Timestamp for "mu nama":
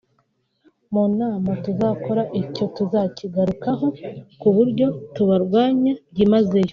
0.93-1.51